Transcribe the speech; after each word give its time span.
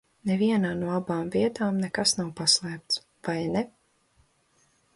Nevienā 0.27 0.69
no 0.79 0.87
abām 0.93 1.29
vietām 1.35 1.77
nekas 1.85 2.15
nav 2.21 2.31
paslēpts, 2.41 2.99
vai 3.29 3.37
ne? 3.59 3.65